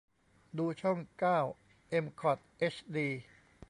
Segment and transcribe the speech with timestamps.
[0.57, 1.39] ดูช่องเก้า
[1.89, 3.07] เอ็มคอตเอชดี